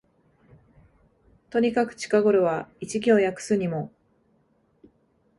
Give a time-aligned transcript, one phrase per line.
[1.51, 3.91] とにかく近頃は一行訳すにも、